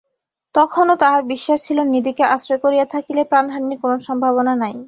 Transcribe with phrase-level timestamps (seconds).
[0.55, 4.75] তখনো তাঁহার বিশ্বাস ছিল নিধিকে আশ্রয় করিয়া থাকিলে প্রাণহানির কোনো সম্ভাবনা নাই।